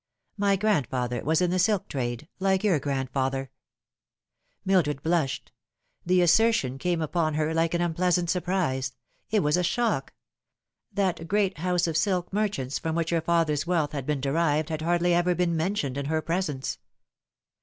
[0.35, 3.51] My grandfather was in the silk trade, like your grandfather."
[4.65, 5.51] Mildred blushed;
[6.03, 8.53] the assertion came upon her like an There is always the Skeleton.
[8.55, 8.95] 87 unpleasant surprise.
[9.29, 10.13] It was a shock.
[10.91, 14.81] That great house of silk merchants from which her father's wealth had been derived had
[14.81, 16.79] hardly ever been mentioned in her presence.